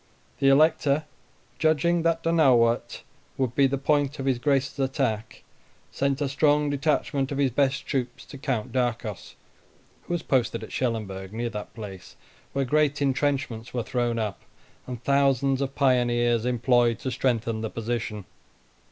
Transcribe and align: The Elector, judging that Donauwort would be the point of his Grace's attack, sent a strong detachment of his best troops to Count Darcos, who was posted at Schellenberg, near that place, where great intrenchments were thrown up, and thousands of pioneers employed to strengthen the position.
The 0.39 0.49
Elector, 0.49 1.03
judging 1.59 2.01
that 2.01 2.23
Donauwort 2.23 3.03
would 3.37 3.53
be 3.53 3.67
the 3.67 3.77
point 3.77 4.17
of 4.17 4.25
his 4.25 4.39
Grace's 4.39 4.79
attack, 4.79 5.43
sent 5.91 6.21
a 6.21 6.27
strong 6.27 6.71
detachment 6.71 7.31
of 7.31 7.37
his 7.37 7.51
best 7.51 7.85
troops 7.85 8.25
to 8.25 8.39
Count 8.39 8.71
Darcos, 8.71 9.35
who 10.07 10.13
was 10.15 10.23
posted 10.23 10.63
at 10.63 10.71
Schellenberg, 10.71 11.33
near 11.33 11.51
that 11.51 11.75
place, 11.75 12.15
where 12.51 12.65
great 12.65 12.99
intrenchments 12.99 13.75
were 13.75 13.83
thrown 13.83 14.17
up, 14.17 14.41
and 14.87 15.03
thousands 15.03 15.61
of 15.61 15.75
pioneers 15.75 16.45
employed 16.47 16.97
to 16.97 17.11
strengthen 17.11 17.61
the 17.61 17.69
position. 17.69 18.25